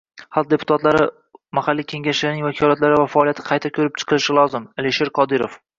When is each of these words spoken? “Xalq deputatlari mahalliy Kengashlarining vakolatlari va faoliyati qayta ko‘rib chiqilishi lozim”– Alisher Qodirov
“Xalq 0.35 0.47
deputatlari 0.53 1.03
mahalliy 1.59 1.87
Kengashlarining 1.95 2.49
vakolatlari 2.49 2.99
va 3.03 3.07
faoliyati 3.17 3.47
qayta 3.53 3.73
ko‘rib 3.79 4.03
chiqilishi 4.05 4.41
lozim”– 4.43 4.69
Alisher 4.81 5.19
Qodirov 5.21 5.67